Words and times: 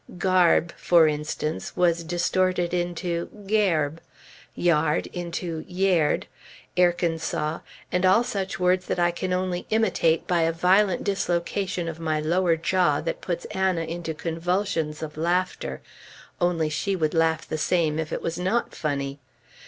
"Garb," 0.17 0.71
for 0.77 1.07
instance, 1.07 1.77
was 1.77 2.03
distorted 2.03 2.73
into 2.73 3.27
"gairb," 3.45 3.99
"yard" 4.55 5.05
into 5.13 5.63
"yaird," 5.67 6.25
"Airkansas," 6.75 7.59
and 7.91 8.03
all 8.03 8.23
such 8.23 8.59
words 8.59 8.87
that 8.87 8.97
I 8.97 9.11
can 9.11 9.31
only 9.31 9.67
imitate 9.69 10.25
by 10.25 10.41
a 10.41 10.51
violent 10.51 11.03
dislocation 11.03 11.87
of 11.87 11.99
my 11.99 12.19
lower 12.19 12.55
jaw 12.55 12.99
that 13.01 13.21
puts 13.21 13.45
Anna 13.51 13.81
into 13.83 14.15
convulsions 14.15 15.03
of 15.03 15.17
laughter 15.17 15.81
only 16.39 16.67
she 16.67 16.95
would 16.95 17.13
laugh 17.13 17.47
the 17.47 17.59
same 17.59 17.99
if 17.99 18.11
it 18.11 18.23
was 18.23 18.39
not 18.39 18.73
funny. 18.73 19.19